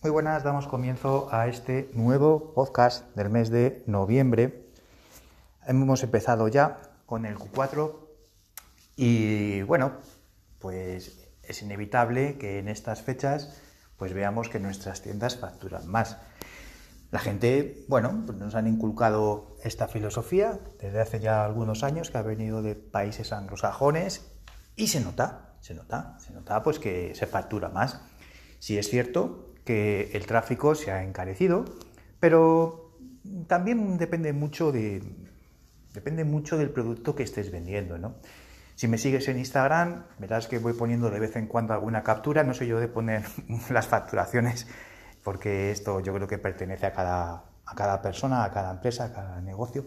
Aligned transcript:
Muy 0.00 0.12
buenas, 0.12 0.44
damos 0.44 0.68
comienzo 0.68 1.28
a 1.32 1.48
este 1.48 1.90
nuevo 1.92 2.54
podcast 2.54 3.04
del 3.16 3.30
mes 3.30 3.50
de 3.50 3.82
noviembre. 3.86 4.70
Hemos 5.66 6.04
empezado 6.04 6.46
ya 6.46 6.78
con 7.04 7.26
el 7.26 7.36
Q4 7.36 7.96
y 8.94 9.62
bueno, 9.62 9.94
pues 10.60 11.28
es 11.42 11.62
inevitable 11.62 12.38
que 12.38 12.60
en 12.60 12.68
estas 12.68 13.02
fechas 13.02 13.60
pues 13.96 14.12
veamos 14.14 14.48
que 14.48 14.60
nuestras 14.60 15.02
tiendas 15.02 15.36
facturan 15.36 15.88
más. 15.88 16.16
La 17.10 17.18
gente, 17.18 17.84
bueno, 17.88 18.22
pues 18.24 18.38
nos 18.38 18.54
han 18.54 18.68
inculcado 18.68 19.56
esta 19.64 19.88
filosofía 19.88 20.60
desde 20.80 21.00
hace 21.00 21.18
ya 21.18 21.44
algunos 21.44 21.82
años 21.82 22.12
que 22.12 22.18
ha 22.18 22.22
venido 22.22 22.62
de 22.62 22.76
países 22.76 23.32
anglosajones 23.32 24.30
y 24.76 24.86
se 24.86 25.00
nota, 25.00 25.56
se 25.60 25.74
nota, 25.74 26.16
se 26.20 26.32
nota 26.32 26.62
pues 26.62 26.78
que 26.78 27.16
se 27.16 27.26
factura 27.26 27.68
más. 27.68 28.00
Si 28.60 28.78
es 28.78 28.88
cierto 28.88 29.48
que 29.68 30.10
el 30.14 30.24
tráfico 30.24 30.74
se 30.74 30.90
ha 30.90 31.04
encarecido, 31.04 31.66
pero 32.20 32.96
también 33.48 33.98
depende 33.98 34.32
mucho 34.32 34.72
de 34.72 35.02
depende 35.92 36.24
mucho 36.24 36.56
del 36.56 36.70
producto 36.70 37.14
que 37.14 37.22
estés 37.22 37.50
vendiendo, 37.50 37.98
¿no? 37.98 38.14
Si 38.76 38.88
me 38.88 38.96
sigues 38.96 39.28
en 39.28 39.36
Instagram, 39.36 40.06
verás 40.18 40.46
que 40.48 40.58
voy 40.58 40.72
poniendo 40.72 41.10
de 41.10 41.20
vez 41.20 41.36
en 41.36 41.48
cuando 41.48 41.74
alguna 41.74 42.02
captura, 42.02 42.44
no 42.44 42.54
soy 42.54 42.68
yo 42.68 42.80
de 42.80 42.88
poner 42.88 43.24
las 43.70 43.88
facturaciones 43.88 44.66
porque 45.22 45.70
esto 45.70 46.00
yo 46.00 46.14
creo 46.14 46.26
que 46.26 46.38
pertenece 46.38 46.86
a 46.86 46.92
cada, 46.94 47.44
a 47.66 47.74
cada 47.74 48.00
persona, 48.00 48.44
a 48.44 48.50
cada 48.50 48.70
empresa, 48.70 49.04
a 49.04 49.12
cada 49.12 49.42
negocio, 49.42 49.84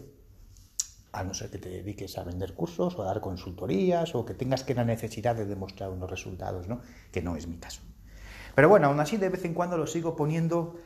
a 1.10 1.24
no 1.24 1.34
ser 1.34 1.50
que 1.50 1.58
te 1.58 1.70
dediques 1.70 2.16
a 2.18 2.22
vender 2.22 2.54
cursos 2.54 2.94
o 2.94 3.02
a 3.02 3.06
dar 3.06 3.20
consultorías 3.20 4.14
o 4.14 4.24
que 4.24 4.34
tengas 4.34 4.62
que 4.62 4.74
la 4.74 4.84
necesidad 4.84 5.34
de 5.34 5.44
demostrar 5.44 5.90
unos 5.90 6.08
resultados, 6.08 6.68
¿no? 6.68 6.82
que 7.10 7.20
no 7.20 7.34
es 7.34 7.48
mi 7.48 7.56
caso. 7.56 7.82
Pero 8.54 8.68
bueno, 8.68 8.88
aún 8.88 9.00
así 9.00 9.16
de 9.16 9.28
vez 9.28 9.44
en 9.44 9.54
cuando 9.54 9.76
lo 9.76 9.86
sigo 9.86 10.16
poniendo, 10.16 10.76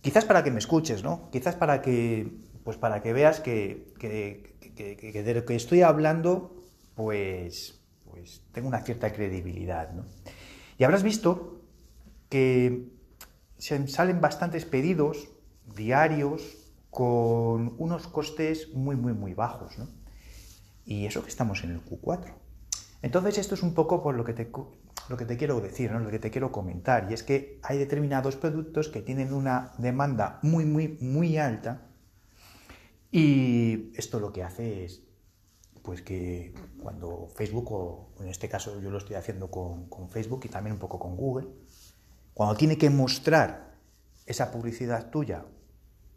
quizás 0.00 0.24
para 0.24 0.44
que 0.44 0.50
me 0.50 0.58
escuches, 0.58 1.02
¿no? 1.02 1.28
quizás 1.30 1.54
para 1.54 1.82
que, 1.82 2.38
pues 2.64 2.76
para 2.76 3.02
que 3.02 3.12
veas 3.12 3.40
que, 3.40 3.92
que, 3.98 5.22
de 5.22 5.34
lo 5.34 5.44
que 5.44 5.56
estoy 5.56 5.82
hablando, 5.82 6.54
pues, 6.94 7.80
pues 8.04 8.42
tengo 8.52 8.68
una 8.68 8.80
cierta 8.82 9.12
credibilidad. 9.12 9.92
¿no? 9.92 10.04
Y 10.78 10.84
habrás 10.84 11.02
visto 11.02 11.60
que 12.28 12.88
se 13.58 13.86
salen 13.88 14.20
bastantes 14.20 14.64
pedidos 14.64 15.28
diarios 15.74 16.70
con 16.90 17.74
unos 17.78 18.06
costes 18.06 18.72
muy, 18.74 18.96
muy, 18.96 19.12
muy 19.12 19.34
bajos. 19.34 19.78
¿no? 19.78 19.88
Y 20.84 21.06
eso 21.06 21.22
que 21.22 21.28
estamos 21.28 21.64
en 21.64 21.72
el 21.72 21.84
Q4. 21.84 22.32
Entonces 23.02 23.38
esto 23.38 23.54
es 23.54 23.62
un 23.62 23.74
poco 23.74 24.02
por 24.02 24.14
lo 24.14 24.24
que 24.24 24.32
te, 24.32 24.50
lo 25.08 25.16
que 25.16 25.24
te 25.24 25.36
quiero 25.36 25.60
decir, 25.60 25.90
¿no? 25.92 26.00
lo 26.00 26.10
que 26.10 26.18
te 26.18 26.30
quiero 26.30 26.50
comentar. 26.52 27.10
Y 27.10 27.14
es 27.14 27.22
que 27.22 27.60
hay 27.62 27.78
determinados 27.78 28.36
productos 28.36 28.88
que 28.88 29.02
tienen 29.02 29.32
una 29.32 29.72
demanda 29.78 30.38
muy, 30.42 30.64
muy, 30.64 30.98
muy 31.00 31.38
alta. 31.38 31.86
Y 33.10 33.92
esto 33.96 34.20
lo 34.20 34.32
que 34.32 34.42
hace 34.42 34.84
es 34.84 35.02
pues 35.82 36.02
que 36.02 36.52
cuando 36.82 37.28
Facebook, 37.36 37.70
o 37.70 38.08
en 38.20 38.28
este 38.28 38.48
caso 38.48 38.80
yo 38.80 38.90
lo 38.90 38.98
estoy 38.98 39.14
haciendo 39.14 39.50
con, 39.50 39.88
con 39.88 40.10
Facebook 40.10 40.40
y 40.44 40.48
también 40.48 40.74
un 40.74 40.80
poco 40.80 40.98
con 40.98 41.16
Google, 41.16 41.46
cuando 42.34 42.56
tiene 42.56 42.76
que 42.76 42.90
mostrar 42.90 43.76
esa 44.26 44.50
publicidad 44.50 45.10
tuya 45.10 45.44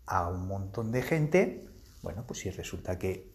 a 0.07 0.27
un 0.27 0.47
montón 0.47 0.91
de 0.91 1.03
gente, 1.03 1.69
bueno, 2.01 2.25
pues 2.25 2.39
si 2.39 2.49
resulta 2.49 2.97
que 2.97 3.31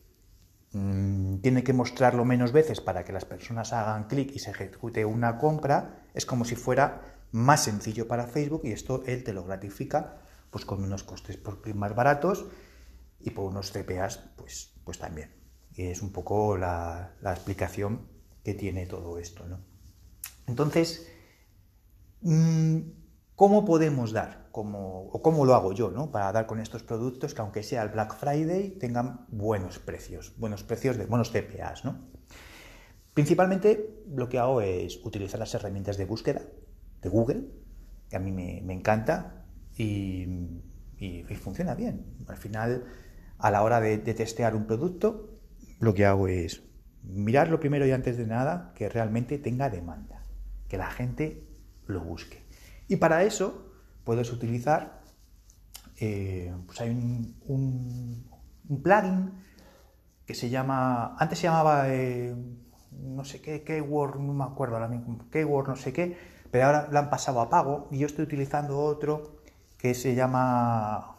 mmm, 0.75 1.37
tiene 1.39 1.65
que 1.65 1.73
mostrarlo 1.73 2.25
menos 2.25 2.53
veces 2.53 2.81
para 2.81 3.05
que 3.05 3.13
las 3.13 3.25
personas 3.25 3.73
hagan 3.73 4.09
clic 4.09 4.33
y 4.35 4.39
se 4.39 4.51
ejecute 4.51 5.05
una 5.05 5.39
compra, 5.39 6.05
es 6.15 6.27
como 6.27 6.45
si 6.45 6.57
fuera 6.57 7.03
más 7.33 7.65
sencillo 7.65 8.07
para 8.07 8.27
Facebook 8.27 8.63
y 8.65 8.73
esto 8.73 9.03
él 9.07 9.25
te 9.25 9.33
lo 9.33 9.45
gratifica 9.45 10.21
pues 10.51 10.65
con 10.65 10.85
unos 10.85 11.03
costes 11.03 11.37
por 11.37 11.63
clic 11.63 11.75
más 11.75 11.95
baratos 11.95 12.47
y 13.19 13.31
por 13.31 13.47
unos 13.47 13.73
CPAs 13.73 14.19
pues, 14.37 14.75
pues 14.85 14.99
también. 14.99 15.35
Y 15.73 15.87
es 15.87 16.03
un 16.03 16.13
poco 16.13 16.57
la, 16.57 17.15
la 17.21 17.33
explicación 17.33 18.09
que 18.45 18.55
tiene 18.55 18.87
todo 18.87 19.19
esto. 19.19 19.47
¿no? 19.47 19.59
Entonces, 20.47 21.09
Mm, 22.25 22.94
¿Cómo 23.37 23.65
podemos 23.65 24.13
dar? 24.13 24.47
¿Cómo, 24.53 25.09
¿O 25.09 25.21
cómo 25.21 25.45
lo 25.45 25.55
hago 25.55 25.73
yo 25.73 25.93
para 26.13 26.31
dar 26.31 26.47
con 26.47 26.61
estos 26.61 26.85
productos 26.85 27.35
que 27.35 27.41
aunque 27.41 27.65
sea 27.65 27.83
el 27.83 27.89
Black 27.89 28.15
Friday 28.15 28.71
tengan 28.79 29.27
buenos 29.29 29.81
precios, 29.81 30.35
buenos 30.39 30.63
precios 30.63 30.97
de 30.97 31.07
buenos 31.07 31.33
CPAs? 31.33 31.83
Principalmente 33.13 34.05
lo 34.09 34.29
que 34.29 34.39
hago 34.39 34.61
es 34.61 35.05
utilizar 35.05 35.41
las 35.41 35.53
herramientas 35.53 35.97
de 35.97 36.05
búsqueda 36.05 36.43
de 37.03 37.09
Google, 37.09 37.49
que 38.09 38.15
a 38.15 38.21
mí 38.21 38.31
me, 38.31 38.73
encanta 38.73 39.45
y, 39.77 40.29
funciona 41.41 41.75
bien. 41.75 42.07
Al 42.29 42.37
final, 42.37 42.85
a 43.39 43.51
la 43.51 43.63
hora 43.63 43.81
de, 43.81 43.99
de 43.99 44.15
testear 44.15 44.55
un 44.55 44.67
producto, 44.67 45.41
lo 45.81 45.93
que 45.93 46.07
hago 46.07 46.29
es 46.29 46.63
mirarlo 47.03 47.59
primero 47.59 47.85
y 47.85 47.91
antes 47.91 48.17
de 48.17 48.27
nada 48.27 48.73
que 48.77 48.89
realmente 48.89 49.39
tenga 49.39 49.71
demanda, 49.71 50.23
que 50.69 50.79
la 50.79 50.91
gente 50.93 51.49
lo 51.87 52.01
busque. 52.01 52.44
Y 52.89 52.97
para 52.97 53.23
eso 53.23 53.73
puedes 54.05 54.31
utilizar, 54.33 55.01
eh, 55.99 56.55
pues 56.67 56.81
hay 56.81 56.91
un, 56.91 58.25
plugin 58.83 59.33
que 60.27 60.35
se 60.35 60.51
llama, 60.51 61.17
antes 61.19 61.39
se 61.39 61.47
llamaba, 61.47 61.89
eh, 61.89 62.35
no 62.93 63.25
sé 63.25 63.41
qué, 63.41 63.63
Keyword, 63.63 64.21
no 64.21 64.33
me 64.35 64.45
acuerdo 64.45 64.77
ahora 64.77 64.89
mismo, 64.89 65.19
Keyword 65.31 65.69
no 65.69 65.77
sé 65.77 65.93
qué, 65.93 66.17
pero 66.51 66.67
ahora 66.67 66.89
lo 66.91 66.99
han 66.99 67.11
pasado 67.11 67.41
a 67.41 67.51
pago 67.51 67.89
y 67.91 67.99
yo 67.99 68.07
estoy 68.07 68.25
utilizando 68.25 68.79
otro 68.79 69.43
que 69.79 69.95
se 69.95 70.15
llama 70.15 71.17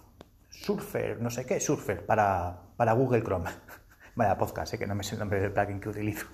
Surfer, 0.49 1.21
no 1.21 1.29
sé 1.29 1.45
qué, 1.45 1.59
Surfer, 1.59 2.05
para, 2.05 2.61
para 2.77 2.93
Google 2.93 3.23
Chrome. 3.23 3.49
Vaya 4.15 4.37
podcast, 4.37 4.73
¿eh? 4.73 4.79
que 4.79 4.87
no 4.87 4.95
me 4.95 5.03
sé 5.03 5.15
el 5.15 5.19
nombre 5.19 5.41
del 5.41 5.51
plugin 5.51 5.79
que 5.79 5.89
utilizo. 5.89 6.25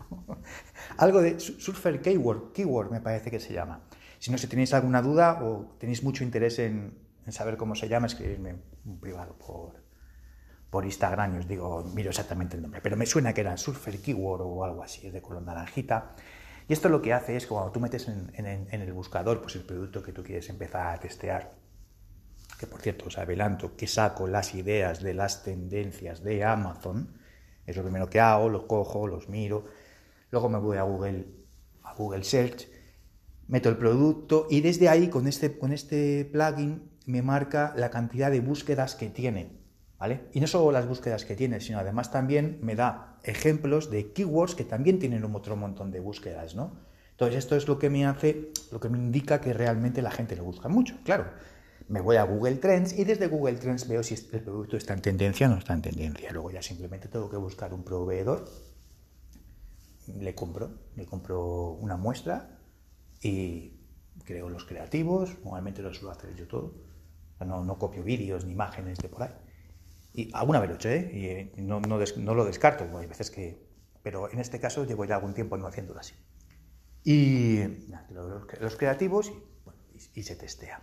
Algo 0.98 1.22
de 1.22 1.40
Surfer 1.40 2.00
Keyword, 2.00 2.52
Keyword 2.52 2.92
me 2.92 3.02
parece 3.02 3.32
que 3.32 3.40
se 3.40 3.54
llama. 3.54 3.82
Si 4.22 4.30
no, 4.30 4.38
si 4.38 4.46
tenéis 4.46 4.72
alguna 4.76 5.02
duda 5.02 5.42
o 5.42 5.76
tenéis 5.80 6.04
mucho 6.04 6.24
interés 6.24 6.60
en, 6.60 6.94
saber 7.30 7.58
cómo 7.58 7.74
se 7.74 7.90
llama, 7.90 8.06
escribirme 8.06 8.56
privado 9.00 9.36
por, 10.70 10.86
Instagram 10.86 11.36
y 11.36 11.38
os 11.40 11.48
digo, 11.48 11.84
miro 11.96 12.12
exactamente 12.12 12.56
el 12.56 12.62
nombre. 12.62 12.82
Pero 12.82 12.96
me 12.96 13.08
suena 13.08 13.34
que 13.34 13.42
era 13.42 13.58
Surfer 13.58 14.00
Keyword 14.00 14.42
o 14.44 14.64
algo 14.64 14.84
así, 14.84 15.08
es 15.08 15.14
de 15.14 15.24
color 15.24 15.42
naranjita. 15.42 16.16
Y 16.68 16.74
esto 16.74 16.88
lo 16.88 17.02
que 17.02 17.14
hace 17.14 17.36
es 17.36 17.48
que 17.48 17.50
cuando 17.50 17.72
tú 17.72 17.80
metes 17.80 18.08
en, 18.10 18.32
en, 18.36 18.46
en, 18.46 18.82
el 18.82 18.94
buscador 18.94 19.42
pues 19.42 19.56
el 19.56 19.64
producto 19.64 20.04
que 20.04 20.14
tú 20.14 20.22
quieres 20.22 20.48
empezar 20.50 20.96
a 20.96 21.00
testear, 21.00 21.56
que 22.60 22.68
por 22.68 22.80
cierto 22.80 23.06
os 23.08 23.18
adelanto 23.18 23.76
que 23.76 23.88
saco 23.88 24.28
las 24.28 24.54
ideas 24.54 25.02
de 25.02 25.16
las 25.16 25.42
tendencias 25.42 26.24
de 26.24 26.44
Amazon, 26.44 27.18
es 27.66 27.76
lo 27.76 27.82
primero 27.82 28.08
que 28.08 28.20
hago, 28.20 28.50
los 28.50 28.66
cojo, 28.66 29.08
los 29.08 29.30
miro, 29.30 29.66
luego 30.30 30.48
me 30.48 30.60
voy 30.60 30.78
a 30.78 30.84
Google, 30.84 31.26
a 31.82 31.96
Google 31.96 32.24
Search, 32.24 32.71
meto 33.52 33.68
el 33.68 33.78
producto 33.78 34.48
y 34.50 34.62
desde 34.62 34.88
ahí 34.88 35.10
con 35.10 35.28
este, 35.28 35.58
con 35.58 35.74
este 35.74 36.24
plugin 36.24 36.90
me 37.06 37.22
marca 37.22 37.74
la 37.76 37.92
cantidad 37.92 38.32
de 38.32 38.40
búsquedas 38.40 38.96
que 38.96 39.10
tiene. 39.10 39.60
¿vale? 40.00 40.30
Y 40.32 40.40
no 40.40 40.48
solo 40.48 40.72
las 40.72 40.88
búsquedas 40.88 41.26
que 41.26 41.36
tiene, 41.36 41.60
sino 41.60 41.78
además 41.78 42.12
también 42.12 42.60
me 42.62 42.76
da 42.76 43.20
ejemplos 43.24 43.92
de 43.92 44.14
keywords 44.14 44.56
que 44.56 44.64
también 44.64 45.00
tienen 45.00 45.26
un 45.26 45.36
otro 45.36 45.58
montón 45.58 45.92
de 45.92 46.00
búsquedas. 46.00 46.56
¿no? 46.56 46.78
Entonces 47.12 47.40
esto 47.40 47.58
es 47.58 47.68
lo 47.68 47.78
que 47.78 47.90
me 47.90 48.06
hace, 48.06 48.52
lo 48.72 48.80
que 48.80 48.88
me 48.88 48.98
indica 48.98 49.42
que 49.42 49.52
realmente 49.52 50.02
la 50.02 50.12
gente 50.12 50.38
lo 50.38 50.46
busca 50.46 50.70
mucho. 50.70 50.96
Claro, 51.04 51.26
me 51.90 52.00
voy 52.00 52.16
a 52.16 52.24
Google 52.24 52.56
Trends 52.56 52.98
y 52.98 53.04
desde 53.04 53.28
Google 53.28 53.58
Trends 53.58 53.86
veo 53.86 54.02
si 54.02 54.16
el 54.16 54.42
producto 54.42 54.78
está 54.78 54.94
en 54.94 55.02
tendencia 55.02 55.48
o 55.48 55.50
no 55.50 55.58
está 55.58 55.74
en 55.74 55.82
tendencia. 55.82 56.32
Luego 56.32 56.52
ya 56.52 56.62
simplemente 56.62 57.10
tengo 57.10 57.30
que 57.30 57.36
buscar 57.38 57.74
un 57.74 57.84
proveedor, 57.84 58.46
le 60.08 60.34
compro, 60.34 60.72
le 60.96 61.06
compro 61.06 61.72
una 61.72 61.98
muestra 61.98 62.61
y 63.22 63.74
creo 64.24 64.50
los 64.50 64.66
creativos, 64.66 65.38
normalmente 65.44 65.82
lo 65.82 65.94
suelo 65.94 66.12
hacer 66.12 66.36
yo 66.36 66.48
todo, 66.48 66.74
no, 67.40 67.64
no 67.64 67.78
copio 67.78 68.04
vídeos 68.04 68.46
ni 68.46 68.54
imágenes 68.54 68.98
de 69.00 69.10
por 69.10 69.24
ahí. 69.24 69.34
Y 70.14 70.30
alguna 70.34 70.60
vez 70.60 70.70
lo 70.70 70.76
he 70.76 70.78
hecho, 70.78 70.90
¿eh? 70.90 71.52
y 71.56 71.62
no, 71.62 71.80
no, 71.80 71.98
des, 71.98 72.18
no, 72.18 72.36
lo 72.36 72.46
descarto, 72.46 72.86
hay 72.98 73.08
veces 73.08 73.32
que... 73.32 73.70
Pero 74.04 74.32
en 74.32 74.40
este 74.40 74.60
caso 74.60 74.84
llevo 74.84 75.06
ya 75.06 75.16
algún 75.16 75.34
tiempo 75.34 75.58
no 75.58 75.68
haciéndolo 75.68 76.00
así. 76.00 76.16
Y 77.04 77.64
los, 78.10 78.44
los 78.60 78.76
creativos 78.76 79.28
y, 79.28 79.44
bueno, 79.64 79.80
y, 79.94 80.20
y 80.20 80.24
se 80.24 80.36
testea. 80.36 80.82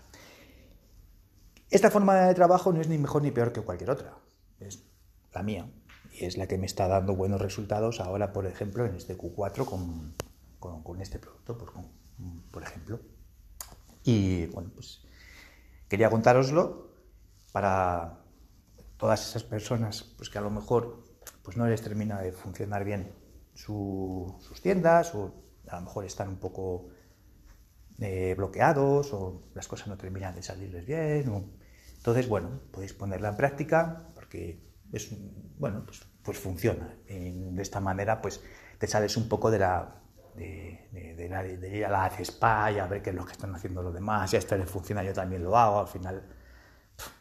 Esta 1.71 1.91
forma 1.91 2.27
de 2.27 2.35
trabajo 2.35 2.73
no 2.73 2.81
es 2.81 2.89
ni 2.89 2.97
mejor 2.97 3.23
ni 3.23 3.31
peor 3.31 3.53
que 3.53 3.61
cualquier 3.61 3.91
otra, 3.91 4.17
es 4.61 4.85
la 5.35 5.43
mía 5.43 5.71
y 6.13 6.25
es 6.25 6.39
la 6.39 6.47
que 6.47 6.57
me 6.57 6.67
está 6.67 6.89
dando 6.89 7.15
buenos 7.15 7.41
resultados 7.41 8.01
ahora, 8.01 8.33
por 8.33 8.47
ejemplo, 8.47 8.87
en 8.87 8.95
este 8.95 9.19
Q4 9.19 9.65
con, 9.67 10.15
con, 10.59 10.83
con 10.83 11.03
este 11.03 11.19
producto, 11.19 11.59
pues 11.59 11.71
con, 11.71 11.98
por 12.51 12.63
ejemplo. 12.63 13.01
Y 14.05 14.47
bueno, 14.47 14.71
pues 14.75 15.03
quería 15.89 16.11
contároslo 16.11 16.93
para 17.53 18.21
todas 18.97 19.29
esas 19.29 19.45
personas 19.45 20.03
pues, 20.17 20.31
que 20.31 20.39
a 20.39 20.41
lo 20.41 20.51
mejor 20.51 21.05
pues, 21.43 21.57
no 21.57 21.67
les 21.67 21.83
termina 21.83 22.21
de 22.21 22.33
funcionar 22.33 22.85
bien 22.85 23.13
su, 23.55 24.37
sus 24.41 24.61
tiendas 24.61 25.15
o 25.15 25.35
a 25.69 25.77
lo 25.77 25.83
mejor 25.83 26.05
están 26.05 26.29
un 26.29 26.37
poco 26.37 26.89
eh, 28.01 28.35
bloqueados 28.37 29.13
o 29.13 29.51
las 29.55 29.67
cosas 29.67 29.89
no 29.89 29.97
terminan 29.97 30.35
de 30.35 30.43
salirles 30.43 30.87
bien. 30.87 31.53
Entonces, 31.97 32.29
bueno, 32.29 32.61
podéis 32.71 32.95
ponerla 32.95 33.31
en 33.31 33.37
práctica 33.37 34.11
porque 34.15 34.61
es, 34.93 35.11
bueno, 35.59 35.85
pues, 35.85 36.03
pues 36.23 36.39
funciona. 36.39 36.97
de 37.07 37.63
esta 37.63 37.81
manera, 37.81 38.23
pues 38.23 38.41
te 38.79 38.87
sales 38.87 39.17
un 39.17 39.29
poco 39.29 39.51
de 39.51 39.59
la 39.59 40.01
de, 40.39 41.17
de, 41.17 41.77
ir 41.77 41.85
a 41.85 41.91
la 41.91 42.07
spa 42.07 42.71
y 42.73 42.79
a 42.79 42.87
ver 42.87 43.03
qué 43.03 43.11
es 43.11 43.17
lo 43.17 43.25
que 43.25 43.33
están 43.33 43.55
haciendo 43.55 43.83
los 43.83 43.93
demás, 43.93 44.31
si 44.31 44.37
a 44.37 44.39
este 44.39 44.57
le 44.57 44.67
funciona, 44.67 45.03
yo 45.03 45.13
también 45.13 45.43
lo 45.43 45.57
hago, 45.57 45.81
al 45.81 45.89
final, 45.89 46.23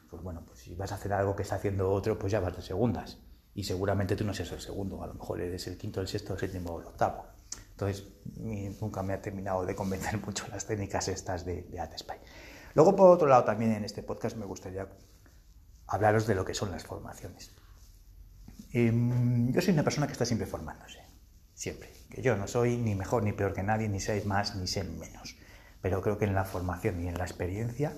pues 0.09 0.21
bueno, 0.21 0.43
pues 0.45 0.59
si 0.59 0.75
vas 0.75 0.91
a 0.91 0.95
hacer 0.95 1.13
algo 1.13 1.35
que 1.35 1.43
está 1.43 1.55
haciendo 1.55 1.91
otro, 1.91 2.17
pues 2.17 2.31
ya 2.31 2.39
vas 2.39 2.55
de 2.55 2.61
segundas. 2.61 3.19
Y 3.53 3.63
seguramente 3.63 4.15
tú 4.15 4.23
no 4.23 4.33
seas 4.33 4.51
el 4.51 4.61
segundo, 4.61 5.01
a 5.03 5.07
lo 5.07 5.15
mejor 5.15 5.41
eres 5.41 5.65
el 5.67 5.77
quinto, 5.77 5.99
el 5.99 6.07
sexto, 6.07 6.33
el 6.33 6.39
séptimo 6.39 6.71
o 6.73 6.81
el 6.81 6.87
octavo. 6.87 7.25
Entonces, 7.71 8.07
nunca 8.81 9.03
me 9.03 9.13
ha 9.13 9.21
terminado 9.21 9.65
de 9.65 9.75
convencer 9.75 10.19
mucho 10.25 10.47
las 10.49 10.65
técnicas 10.65 11.07
estas 11.07 11.45
de, 11.45 11.63
de. 11.63 11.89
Luego, 12.73 12.95
por 12.95 13.09
otro 13.09 13.27
lado, 13.27 13.43
también 13.43 13.73
en 13.73 13.83
este 13.83 14.03
podcast 14.03 14.37
me 14.37 14.45
gustaría 14.45 14.87
hablaros 15.87 16.27
de 16.27 16.35
lo 16.35 16.45
que 16.45 16.53
son 16.53 16.71
las 16.71 16.83
formaciones. 16.83 17.51
Em, 18.73 19.51
yo 19.51 19.61
soy 19.61 19.73
una 19.73 19.83
persona 19.83 20.07
que 20.07 20.13
está 20.13 20.25
siempre 20.25 20.45
formándose, 20.45 20.99
siempre. 21.57 21.89
Que 22.09 22.21
yo 22.21 22.37
no 22.37 22.47
soy 22.47 22.77
ni 22.77 22.95
mejor 22.95 23.23
ni 23.23 23.33
peor 23.33 23.53
que 23.53 23.63
nadie, 23.63 23.89
ni 23.89 23.99
sé 23.99 24.23
más 24.25 24.55
ni 24.55 24.67
sé 24.67 24.83
menos. 24.83 25.35
Pero 25.81 26.01
creo 26.01 26.17
que 26.17 26.25
en 26.25 26.35
la 26.35 26.45
formación 26.45 27.03
y 27.03 27.07
en 27.07 27.17
la 27.17 27.25
experiencia 27.25 27.93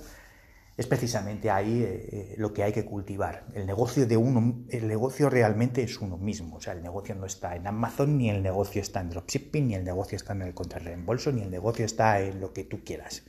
es 0.78 0.88
precisamente 0.88 1.52
ahí 1.52 1.84
eh, 1.84 2.10
eh, 2.12 2.36
lo 2.38 2.54
que 2.54 2.64
hay 2.64 2.72
que 2.72 2.86
cultivar. 2.86 3.46
El 3.54 3.68
negocio 3.68 4.08
de 4.08 4.16
uno, 4.16 4.64
el 4.70 4.88
negocio 4.88 5.30
realmente 5.30 5.84
es 5.84 6.00
uno 6.00 6.18
mismo. 6.18 6.56
O 6.56 6.62
sea, 6.62 6.72
el 6.72 6.82
negocio 6.82 7.14
no 7.16 7.26
está 7.26 7.56
en 7.58 7.68
Amazon, 7.68 8.18
ni 8.18 8.30
el 8.30 8.42
negocio 8.42 8.82
está 8.82 9.02
en 9.02 9.10
dropshipping, 9.10 9.68
ni 9.68 9.76
el 9.76 9.84
negocio 9.84 10.16
está 10.16 10.32
en 10.32 10.44
el 10.44 10.54
contrarreembolso, 10.54 11.34
ni 11.34 11.42
el 11.42 11.52
negocio 11.52 11.86
está 11.86 12.22
en 12.22 12.40
lo 12.40 12.54
que 12.54 12.64
tú 12.64 12.82
quieras. 12.86 13.24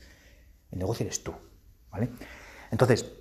El 0.71 0.79
negocio 0.79 1.05
eres 1.05 1.23
tú, 1.23 1.33
¿vale? 1.91 2.09
Entonces, 2.71 3.11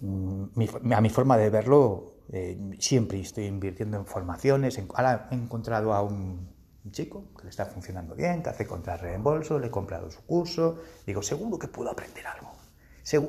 mm, 0.00 0.92
a 0.92 1.00
mi 1.00 1.10
forma 1.10 1.36
de 1.36 1.50
verlo, 1.50 2.13
eh, 2.36 2.58
siempre 2.80 3.20
estoy 3.20 3.44
invirtiendo 3.44 3.96
en 3.96 4.06
formaciones. 4.06 4.76
ahora 4.92 5.28
he 5.30 5.36
encontrado 5.36 5.94
a 5.94 6.02
un, 6.02 6.52
chico 6.90 7.32
que 7.36 7.44
le 7.44 7.50
está 7.50 7.64
funcionando 7.64 8.16
bien, 8.16 8.42
que 8.42 8.50
hace 8.50 8.66
contrarreembolso, 8.66 9.60
le 9.60 9.68
he 9.68 9.70
comprado 9.70 10.10
su 10.10 10.20
curso. 10.26 10.82
Digo, 11.06 11.22
seguro 11.22 11.60
que 11.60 11.68
puedo 11.68 11.90
aprender 11.90 12.26
algo. 12.26 12.52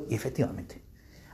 Y 0.10 0.16
efectivamente, 0.16 0.82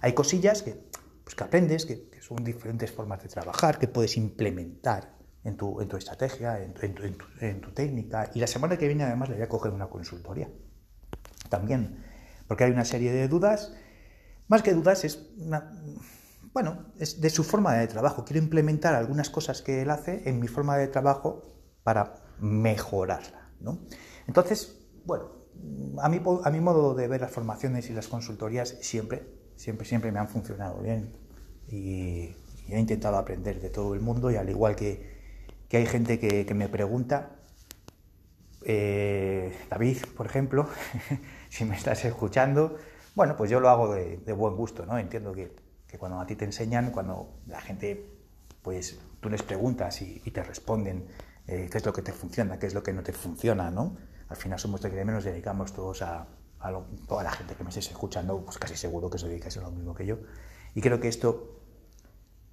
hay 0.01 0.13
cosillas 0.13 0.63
que, 0.63 0.75
pues, 1.23 1.33
que 1.33 1.43
aprendes, 1.45 1.85
que, 1.85 2.11
son 2.19 2.43
diferentes 2.43 2.91
formas 2.91 3.23
de 3.23 3.29
trabajar, 3.29 3.79
que 3.79 3.87
puedes 3.87 4.17
implementar 4.17 5.15
en 5.45 5.55
tu, 5.55 5.79
en 5.81 5.87
tu 5.87 5.95
estrategia, 5.95 6.61
en 6.61 6.73
tu, 6.73 6.85
en, 7.39 7.61
tu, 7.61 7.71
técnica. 7.71 8.29
Y 8.35 8.39
la 8.39 8.47
semana 8.47 8.77
que 8.77 8.85
viene 8.87 9.05
además 9.05 9.29
le 9.29 9.35
voy 9.35 9.43
a 9.43 9.49
coger 9.49 9.71
una 9.71 9.87
consultoría. 9.87 10.49
También, 11.49 12.03
porque 12.47 12.65
hay 12.65 12.71
una 12.71 12.85
serie 12.85 13.13
de 13.13 13.29
dudas. 13.29 13.73
Más 14.49 14.61
que 14.61 14.73
dudas, 14.73 15.05
es 15.05 15.29
una, 15.37 15.71
bueno, 16.53 16.85
es 16.97 17.21
de 17.21 17.29
su 17.29 17.43
forma 17.43 17.73
de 17.75 17.87
trabajo. 17.87 18.25
Quiero 18.25 18.41
implementar 18.41 18.93
algunas 18.95 19.29
cosas 19.29 19.61
que 19.61 19.81
él 19.81 19.89
hace 19.89 20.27
en 20.29 20.39
mi 20.39 20.47
forma 20.47 20.77
de 20.77 20.87
trabajo 20.87 21.41
para 21.83 22.15
mejorarla. 22.39 23.49
¿no? 23.59 23.79
Entonces, 24.27 24.77
bueno, 25.05 25.29
a 26.01 26.09
mi, 26.09 26.21
a 26.43 26.49
mi 26.49 26.59
modo 26.59 26.93
de 26.95 27.07
ver 27.07 27.21
las 27.21 27.31
formaciones 27.31 27.89
y 27.89 27.93
las 27.93 28.07
consultorías 28.07 28.77
siempre, 28.81 29.27
siempre, 29.55 29.85
siempre 29.85 30.11
me 30.11 30.19
han 30.19 30.27
funcionado 30.27 30.81
bien 30.81 31.13
y, 31.67 32.35
he 32.69 32.79
intentado 32.79 33.17
aprender 33.17 33.59
de 33.59 33.69
todo 33.69 33.93
el 33.95 33.99
mundo 33.99 34.31
y 34.31 34.37
al 34.37 34.49
igual 34.49 34.77
que, 34.77 35.19
que 35.67 35.77
hay 35.77 35.85
gente 35.85 36.19
que, 36.19 36.53
me 36.53 36.69
pregunta, 36.69 37.35
eh, 38.63 39.53
David, 39.69 39.97
por 40.15 40.25
ejemplo, 40.25 40.69
si 41.49 41.65
me 41.65 41.75
estás 41.75 42.05
escuchando, 42.05 42.77
bueno, 43.13 43.35
pues 43.35 43.51
yo 43.51 43.59
lo 43.59 43.67
hago 43.67 43.93
de, 43.93 44.31
buen 44.31 44.55
gusto, 44.55 44.85
¿no? 44.85 44.97
Entiendo 44.97 45.33
que, 45.33 45.53
que, 45.91 45.97
cuando 45.97 46.19
a 46.19 46.25
ti 46.25 46.35
te 46.35 46.45
enseñan, 46.45 46.91
cuando 46.91 47.41
la 47.47 47.59
gente, 47.59 48.09
pues 48.61 48.99
tú 49.19 49.29
les 49.29 49.43
preguntas 49.43 50.01
y, 50.01 50.19
te 50.31 50.43
responden 50.43 51.05
eh, 51.47 51.67
qué 51.71 51.77
es 51.77 51.85
lo 51.85 51.93
que 51.93 52.01
te 52.01 52.13
funciona, 52.13 52.57
qué 52.57 52.67
es 52.67 52.73
lo 52.73 52.81
que 52.81 52.93
no 52.93 53.03
te 53.03 53.13
funciona, 53.13 53.69
¿no? 53.69 53.97
al 54.31 54.37
final 54.37 54.57
somos 54.57 54.81
de 54.81 54.89
que 54.89 55.03
nos 55.03 55.25
dedicamos 55.25 55.73
todos 55.73 56.01
a, 56.01 56.25
toda 57.05 57.21
la 57.21 57.31
gente 57.31 57.53
que 57.53 57.63
me 57.63 57.69
estés 57.69 57.89
escuchando, 57.89 58.39
pues 58.45 58.57
casi 58.57 58.77
seguro 58.77 59.09
que 59.09 59.17
se 59.17 59.27
dedica 59.27 59.49
a 59.49 59.61
lo 59.61 59.71
mismo 59.71 59.93
que 59.93 60.05
yo. 60.05 60.19
Y 60.73 60.79
creo 60.79 61.01
que 61.01 61.09
esto 61.09 61.59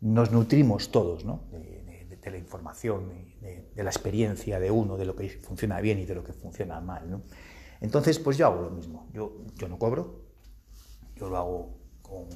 nos 0.01 0.33
nutrimos 0.33 0.91
todos 0.91 1.25
¿no? 1.25 1.43
de, 1.53 2.19
la 2.29 2.37
información, 2.37 3.13
de, 3.41 3.85
la 3.85 3.91
experiencia 3.91 4.59
de 4.59 4.73
uno, 4.73 4.97
de 4.97 5.05
lo 5.07 5.15
que 5.15 5.31
funciona 5.31 5.81
bien 5.81 6.01
y 6.01 6.05
de 6.05 6.17
lo 6.17 6.25
que 6.25 6.33
funciona 6.33 6.81
mal. 6.81 7.09
¿no? 7.09 7.23
Entonces, 7.81 8.19
pues 8.19 8.37
yo 8.37 8.47
hago 8.47 8.63
lo 8.63 8.71
mismo. 8.71 9.07
Yo, 9.13 9.45
yo 9.55 9.69
no 9.69 9.79
cobro, 9.79 10.25
yo 11.15 11.29
lo 11.29 11.37
hago 11.37 11.78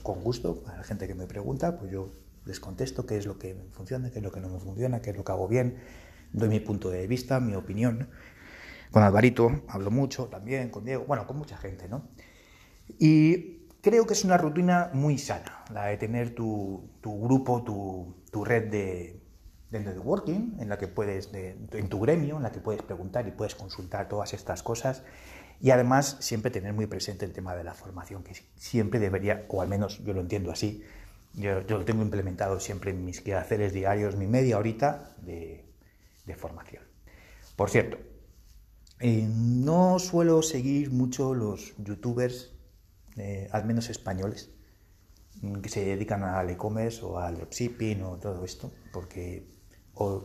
con, 0.03 0.23
gusto. 0.23 0.63
A 0.67 0.77
la 0.77 0.83
gente 0.85 1.07
que 1.07 1.15
me 1.15 1.27
pregunta, 1.27 1.79
pues 1.79 1.91
yo 1.91 2.11
les 2.45 2.61
contesto 2.61 3.07
qué 3.07 3.17
es 3.17 3.27
lo 3.27 3.39
que 3.39 3.55
me 3.55 3.65
funciona, 3.71 4.11
qué 4.11 4.19
es 4.19 4.25
lo 4.25 4.33
que 4.33 4.41
no 4.41 4.49
me 4.49 4.59
funciona, 4.59 5.01
qué 5.01 5.11
es 5.11 5.17
lo 5.17 5.25
que 5.25 5.33
hago 5.33 5.49
bien, 5.49 5.79
doy 6.33 6.49
mi 6.49 6.61
punto 6.61 6.91
de 6.91 7.07
vista, 7.07 7.41
mi 7.41 7.55
opinión. 7.55 8.09
Con 8.91 9.03
Alvarito 9.03 9.63
hablo 9.69 9.91
mucho 9.91 10.27
también, 10.27 10.71
con 10.71 10.85
Diego, 10.85 11.05
bueno, 11.07 11.27
con 11.27 11.39
mucha 11.39 11.57
gente, 11.57 11.89
¿no? 11.89 12.09
Y 12.99 13.69
creo 13.81 14.07
que 14.07 14.13
es 14.13 14.25
una 14.25 14.37
rutina 14.37 14.91
muy 14.93 15.19
sana, 15.19 15.65
la 15.73 15.87
de 15.87 15.97
tener 15.97 16.35
tu, 16.35 16.91
grupo, 17.03 17.63
tu, 17.63 18.45
red 18.45 18.71
de, 18.71 19.21
networking, 19.71 20.59
en 20.59 20.69
la 20.69 20.77
que 20.77 20.89
puedes, 20.89 21.31
en 21.33 21.89
tu 21.89 22.01
gremio, 22.01 22.37
en 22.37 22.43
la 22.43 22.53
que 22.53 22.61
puedes 22.61 22.83
preguntar 22.83 23.27
y 23.27 23.31
puedes 23.31 23.55
consultar 23.55 24.09
todas 24.09 24.35
estas 24.35 24.63
cosas. 24.63 25.03
Y 25.63 25.71
además 25.71 26.17
siempre 26.19 26.51
tener 26.51 26.73
muy 26.73 26.89
presente 26.89 27.25
el 27.25 27.33
tema 27.33 27.55
de 27.55 27.63
la 27.63 27.73
formación, 27.73 28.25
que 28.25 28.35
siempre 28.57 28.99
debería, 28.99 29.47
o 29.49 29.63
al 29.63 29.69
menos 29.69 30.03
yo 30.05 30.13
lo 30.13 30.21
entiendo 30.21 30.51
así, 30.51 30.83
yo, 31.35 31.61
lo 31.61 31.85
tengo 31.85 32.03
implementado 32.03 32.59
siempre 32.59 32.91
en 32.91 33.05
mis 33.05 33.21
quehaceres 33.21 33.73
diarios, 33.73 34.17
mi 34.17 34.27
media 34.27 34.59
horita 34.59 35.15
de, 35.23 35.65
formación. 36.37 36.83
Por 37.55 37.71
cierto, 37.71 37.99
eh, 38.99 39.25
no 39.29 40.01
suelo 40.01 40.43
seguir 40.43 40.91
mucho 40.91 41.33
los 41.33 41.75
youtubers, 41.77 42.53
eh, 43.17 43.49
al 43.53 43.65
menos 43.65 43.89
españoles, 43.89 44.51
mm, 45.43 45.61
que 45.61 45.69
se 45.69 45.85
dedican 45.85 46.25
al 46.25 46.51
e-commerce 46.51 47.03
o 47.05 47.19
al 47.19 47.37
dropshipping 47.37 48.03
o 48.03 48.19
todo 48.19 48.45
esto, 48.45 48.73
porque 48.93 49.47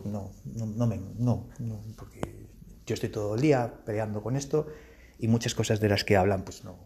no, 0.04 0.32
no, 0.44 0.86
me, 0.88 0.98
no, 1.16 1.46
porque 1.96 2.48
yo 2.84 2.94
estoy 2.94 3.10
todo 3.10 3.36
el 3.36 3.40
día 3.40 3.84
peleando 3.84 4.20
con 4.20 4.34
esto 4.34 4.66
y 5.18 5.28
muchas 5.28 5.54
cosas 5.54 5.80
de 5.80 5.88
las 5.88 6.04
que 6.04 6.16
hablan 6.16 6.42
pues 6.42 6.64
no, 6.64 6.78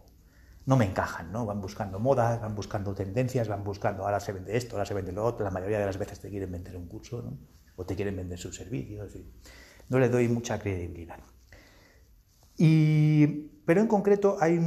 no 0.67 0.77
me 0.77 0.85
encajan, 0.85 1.33
¿no? 1.33 1.47
Van 1.47 1.61
buscando 1.61 1.99
modas, 1.99 2.41
van 2.41 2.55
buscando 2.55 2.95
tendencias, 2.95 3.49
van 3.49 3.65
buscando 3.65 4.05
ahora 4.05 4.21
se 4.21 4.33
vende 4.33 4.57
esto, 4.57 4.77
ahora 4.77 4.87
se 4.87 4.95
vende 4.95 5.13
lo 5.13 5.25
otro, 5.25 5.45
la 5.45 5.51
mayoría 5.51 5.79
de 5.79 5.87
las 5.87 5.99
veces 5.99 6.21
te 6.21 6.31
quieren 6.31 6.51
vender 6.51 6.77
un 6.77 6.87
curso, 6.87 7.23
¿no? 7.23 7.39
O 7.77 7.85
te 7.85 7.95
quieren 7.95 8.17
vender 8.17 8.39
sus 8.39 8.57
servicios 8.57 9.17
no 9.89 9.99
le 9.99 10.09
doy 10.09 10.27
mucha 10.27 10.59
credibilidad. 10.59 11.21
Y, 12.57 13.27
pero 13.67 13.81
en 13.81 13.87
concreto 13.87 14.39
hay 14.41 14.59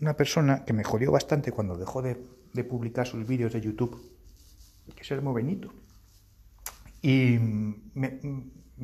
una 0.00 0.16
persona 0.16 0.64
que 0.64 0.72
me 0.72 0.82
jodió 0.82 1.12
bastante 1.12 1.52
cuando 1.52 1.76
dejó 1.76 2.02
de, 2.02 2.16
publicar 2.64 3.06
sus 3.06 3.26
vídeos 3.26 3.52
de 3.52 3.60
YouTube, 3.60 3.96
que 4.94 5.02
es 5.02 5.10
Hermo 5.10 5.32
Benito. 5.32 5.72
Y 7.00 7.38
me, 7.94 8.18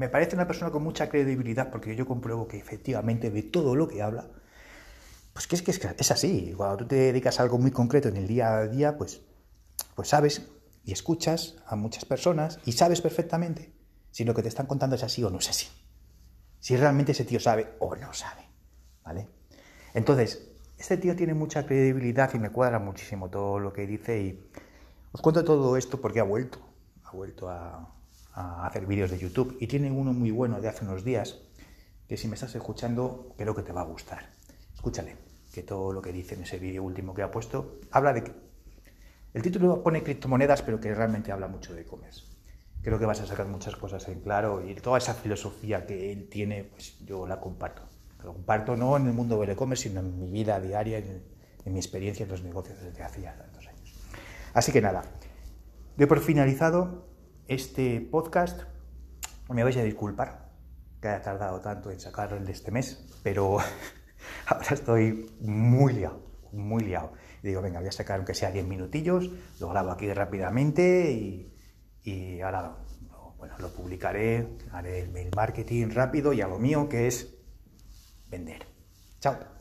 parece 0.09 0.37
una 0.37 0.47
persona 0.47 0.71
con 0.71 0.83
mucha 0.83 1.09
credibilidad 1.09 1.71
porque 1.71 1.97
yo 1.97 2.07
compruebo 2.07 2.47
que 2.47 2.59
efectivamente 2.59 3.31
de 3.31 3.43
todo 3.43 3.75
lo 3.75 3.88
que 3.88 4.03
habla, 4.03 4.29
pues 5.33 5.47
que 5.47 5.57
es 5.57 5.62
que 5.62 5.71
es, 5.71 6.11
así. 6.11 6.55
Cuando 6.57 6.79
tú 6.79 6.87
te 6.87 6.97
dedicas 6.97 7.41
a 7.41 7.43
algo 7.43 7.59
muy 7.59 7.71
concreto 7.71 8.09
en 8.09 8.17
el 8.17 8.26
día 8.26 8.57
a 8.57 8.69
día, 8.69 8.97
pues, 8.97 9.23
pues 9.95 10.09
sabes 10.09 10.49
y 10.85 10.93
escuchas 10.93 11.57
a 11.67 11.76
muchas 11.76 12.05
personas 12.05 12.61
y 12.65 12.73
sabes 12.73 13.00
perfectamente 13.00 13.73
si 14.11 14.25
lo 14.25 14.35
que 14.35 14.43
te 14.43 14.49
están 14.49 14.67
contando 14.67 14.97
es 14.97 15.03
así 15.03 15.25
o 15.25 15.31
no 15.31 15.38
es 15.38 15.50
así 15.50 15.69
si 16.67 16.76
realmente 16.76 17.12
ese 17.12 17.25
tío 17.25 17.38
sabe 17.38 17.76
o 17.79 17.95
no 17.95 18.12
sabe, 18.12 18.43
¿vale? 19.05 19.29
Entonces, 19.95 20.50
este 20.76 20.97
tío 20.97 21.15
tiene 21.15 21.33
mucha 21.33 21.65
credibilidad 21.65 22.35
y 22.35 22.41
me 22.41 22.50
cuadra 22.50 22.81
muchísimo 22.81 23.31
todo 23.31 23.61
lo 23.61 23.73
que 23.73 23.87
dice 23.87 24.21
y 24.21 24.50
os 25.12 25.21
cuento 25.21 25.45
todo 25.45 25.76
esto 25.76 26.00
porque 26.00 26.19
ha 26.19 26.25
vuelto, 26.25 26.59
ha 27.05 27.12
vuelto 27.12 27.49
a, 27.49 27.95
hacer 28.37 28.87
vídeos 28.87 29.11
de 29.11 29.19
YouTube 29.19 29.57
y 29.61 29.66
tiene 29.66 29.90
uno 29.90 30.12
muy 30.12 30.31
bueno 30.31 30.61
de 30.61 30.69
hace 30.69 30.85
unos 30.85 31.05
días 31.05 31.38
que 32.09 32.16
si 32.16 32.28
me 32.28 32.35
estás 32.35 32.55
escuchando 32.55 33.35
creo 33.37 33.55
que 33.55 33.62
te 33.62 33.73
va 33.73 33.81
a 33.81 33.85
gustar. 33.85 34.31
Escúchale, 34.75 35.16
que 35.52 35.62
todo 35.62 35.93
lo 35.93 36.02
que 36.02 36.12
dice 36.12 36.35
en 36.35 36.43
ese 36.43 36.59
vídeo 36.59 36.83
último 36.83 37.14
que 37.14 37.23
ha 37.23 37.31
puesto 37.31 37.81
habla 37.90 38.12
de 38.12 38.33
el 39.35 39.43
título 39.43 39.83
pone 39.83 40.02
criptomonedas 40.02 40.62
pero 40.62 40.81
que 40.81 40.95
realmente 40.95 41.33
habla 41.33 41.49
mucho 41.49 41.75
de 41.75 41.83
e-commerce 41.83 42.37
creo 42.87 43.00
que 43.00 43.07
vas 43.07 43.21
a 43.21 43.26
sacar 43.26 43.49
muchas 43.49 43.75
cosas 43.75 44.07
en 44.07 44.21
claro 44.21 44.64
y 44.64 44.73
toda 44.76 44.99
esa 44.99 45.12
filosofía 45.12 45.85
que 45.87 46.12
él 46.12 46.28
tiene, 46.28 46.62
pues 46.62 46.97
yo 47.05 47.26
la 47.26 47.40
comparto. 47.40 47.83
La 48.19 48.26
comparto 48.26 48.76
no 48.76 48.97
en 48.97 49.09
el 49.09 49.12
mundo 49.12 49.40
del 49.40 49.50
e-commerce, 49.50 49.88
sino 49.88 49.99
en 49.99 50.16
mi 50.21 50.31
vida 50.31 50.61
diaria, 50.61 50.99
en, 50.99 51.25
mi 51.64 51.81
experiencia 51.81 52.23
en 52.23 52.31
los 52.31 52.45
negocios 52.45 52.81
desde 52.81 53.02
hacía 53.02 53.37
tantos 53.37 53.66
años. 53.66 53.93
Así 54.55 54.71
que 54.71 54.81
nada, 54.81 55.02
doy 55.97 56.07
por 56.07 56.21
finalizado 56.21 57.06
este 57.49 58.00
podcast. 58.00 58.62
Me 59.49 59.62
vais 59.62 59.76
a 59.76 59.83
disculpar 59.83 60.50
que 61.00 61.09
haya 61.09 61.23
tardado 61.23 61.61
tanto 61.61 61.91
en 61.91 62.00
sacarlo 62.00 62.38
de 62.38 62.53
este 62.53 62.71
mes, 62.71 63.07
pero 63.23 63.59
ahora 64.47 64.69
estoy 64.71 65.31
muy 65.41 65.93
liado, 65.93 66.21
muy 66.53 66.85
liado. 66.85 67.12
Y 67.43 67.49
digo, 67.49 67.62
venga, 67.62 67.81
voy 67.81 67.88
a 67.88 67.93
sacar 67.93 68.17
aunque 68.17 68.35
sea 68.35 68.50
10 68.50 68.67
minutillos, 68.67 69.31
lo 69.61 69.69
grabo 69.69 69.91
aquí 69.91 70.12
rápidamente 70.12 71.12
y, 71.12 71.55
y 72.03 72.41
ahora 72.41 72.76
bueno, 73.38 73.55
lo 73.59 73.69
publicaré, 73.73 74.49
haré 74.73 75.00
el 75.00 75.11
mail 75.11 75.31
marketing 75.35 75.91
rápido 75.91 76.33
y 76.33 76.41
a 76.41 76.49
lo 76.49 76.59
mío 76.59 76.88
que 76.88 77.07
es 77.07 77.37
vender. 78.29 78.67
Chao. 79.21 79.56